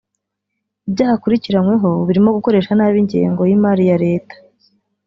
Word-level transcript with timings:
Ibyaha 0.87 1.13
akurikiranyweho 1.17 1.89
birimo 2.07 2.29
gukoresha 2.37 2.71
nabi 2.75 2.97
ingengo 3.03 3.41
y’imari 3.49 3.83
ya 3.89 3.97
leta 4.05 4.35